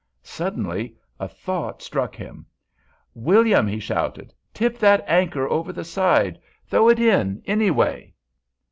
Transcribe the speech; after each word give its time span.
Suddenly 0.23 0.95
a 1.19 1.27
thought 1.27 1.83
struck 1.83 2.15
him. 2.15 2.47
"William," 3.13 3.67
he 3.67 3.79
shouted, 3.79 4.33
"tip 4.51 4.79
that 4.79 5.03
anchor 5.05 5.47
over 5.47 5.71
the 5.71 5.83
side! 5.85 6.39
Throw 6.65 6.89
it 6.89 6.97
in, 6.97 7.43
any 7.45 7.69
way!" 7.69 8.15